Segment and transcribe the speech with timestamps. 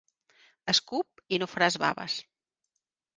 [0.71, 2.17] Escup i no faràs baves!